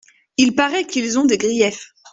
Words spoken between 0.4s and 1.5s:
paraît qu’ils ont des